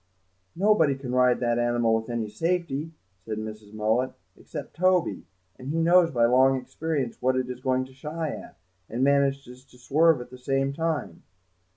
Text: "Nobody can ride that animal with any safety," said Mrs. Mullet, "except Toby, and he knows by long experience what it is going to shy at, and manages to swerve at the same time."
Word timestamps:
"Nobody 0.55 0.95
can 0.95 1.11
ride 1.13 1.39
that 1.41 1.59
animal 1.59 1.93
with 1.93 2.09
any 2.09 2.27
safety," 2.27 2.91
said 3.23 3.37
Mrs. 3.37 3.71
Mullet, 3.71 4.13
"except 4.35 4.75
Toby, 4.75 5.27
and 5.59 5.67
he 5.67 5.77
knows 5.77 6.09
by 6.09 6.25
long 6.25 6.59
experience 6.59 7.21
what 7.21 7.35
it 7.35 7.51
is 7.51 7.59
going 7.61 7.85
to 7.85 7.93
shy 7.93 8.29
at, 8.31 8.57
and 8.89 9.03
manages 9.03 9.63
to 9.63 9.77
swerve 9.77 10.19
at 10.19 10.31
the 10.31 10.39
same 10.39 10.73
time." 10.73 11.21